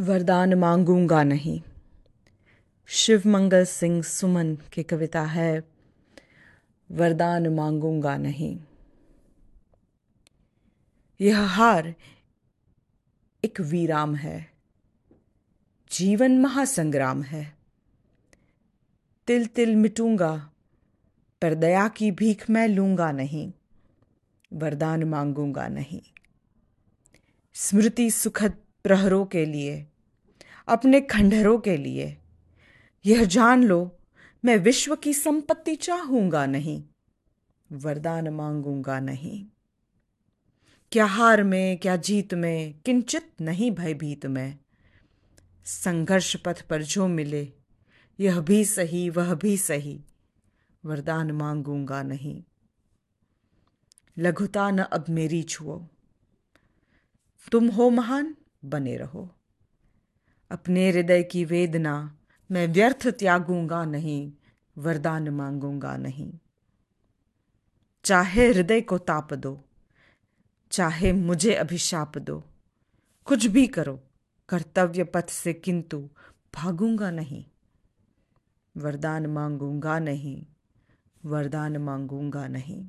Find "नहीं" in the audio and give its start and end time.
1.22-1.60, 8.16-8.58, 23.12-23.52, 25.68-26.02, 36.46-36.84, 39.00-39.46, 43.40-43.70, 52.02-52.42, 63.84-64.32, 65.96-66.32, 77.10-77.44, 79.98-80.42, 82.48-82.84